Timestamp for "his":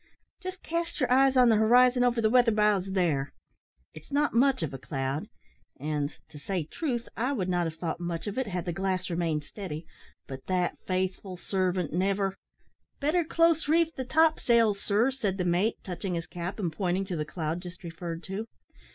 16.15-16.25